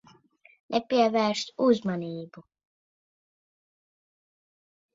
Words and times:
Nepievērs 0.75 1.43
uzmanību. 1.67 2.43